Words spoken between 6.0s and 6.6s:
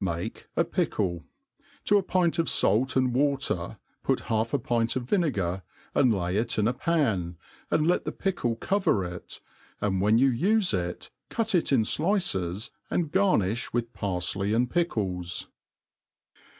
lay it